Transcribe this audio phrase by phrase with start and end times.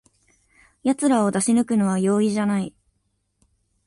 [0.81, 2.73] やつらを出し抜くのは容易じゃない